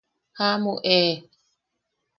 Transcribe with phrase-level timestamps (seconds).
[0.39, 0.97] ¡Jaʼamu e!